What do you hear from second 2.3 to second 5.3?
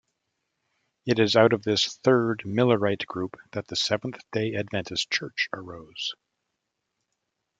Millerite group that the Seventh-day Adventist